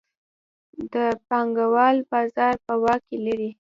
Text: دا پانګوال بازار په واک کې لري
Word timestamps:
دا 0.93 1.07
پانګوال 1.27 1.97
بازار 2.11 2.55
په 2.65 2.73
واک 2.81 3.01
کې 3.09 3.17
لري 3.25 3.49